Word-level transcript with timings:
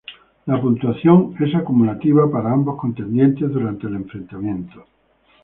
La 0.47 0.59
puntuación 0.59 1.35
es 1.39 1.53
acumulativa 1.53 2.27
para 2.31 2.51
ambos 2.51 2.75
contendientes 2.79 3.51
durante 3.51 3.85
el 3.85 3.97
enfrentamiento. 3.97 4.83